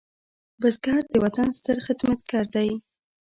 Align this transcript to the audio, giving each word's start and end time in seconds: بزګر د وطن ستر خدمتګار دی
بزګر 0.61 1.01
د 1.11 1.15
وطن 1.25 1.47
ستر 1.57 1.77
خدمتګار 1.85 2.45
دی 2.55 2.69